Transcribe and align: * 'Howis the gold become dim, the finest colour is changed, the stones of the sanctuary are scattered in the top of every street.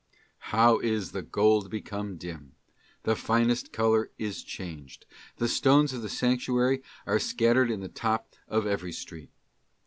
* 0.25 0.39
'Howis 0.49 1.11
the 1.11 1.21
gold 1.21 1.69
become 1.69 2.17
dim, 2.17 2.55
the 3.03 3.15
finest 3.15 3.71
colour 3.71 4.09
is 4.17 4.41
changed, 4.43 5.05
the 5.37 5.47
stones 5.47 5.93
of 5.93 6.01
the 6.01 6.09
sanctuary 6.09 6.81
are 7.05 7.19
scattered 7.19 7.69
in 7.69 7.81
the 7.81 7.87
top 7.87 8.33
of 8.47 8.65
every 8.65 8.93
street. 8.93 9.29